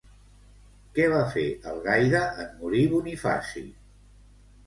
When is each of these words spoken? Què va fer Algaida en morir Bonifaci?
Què 0.93 1.03
va 1.11 1.19
fer 1.33 1.43
Algaida 1.73 2.21
en 2.45 2.49
morir 2.63 2.81
Bonifaci? 2.95 3.65